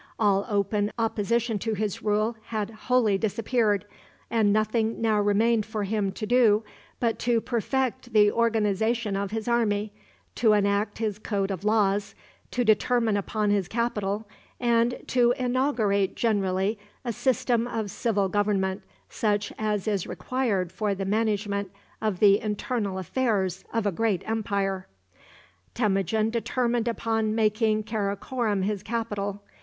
[0.17, 3.85] All open opposition to his rule had wholly disappeared,
[4.31, 6.63] and nothing now remained for him to do
[6.99, 9.93] but to perfect the organization of his army,
[10.33, 12.15] to enact his code of laws,
[12.49, 14.27] to determine upon his capital,
[14.59, 21.05] and to inaugurate generally a system of civil government such as is required for the
[21.05, 21.69] management
[22.01, 24.87] of the internal affairs of a great empire.
[25.75, 29.43] Temujin determined upon making Karakorom his capital.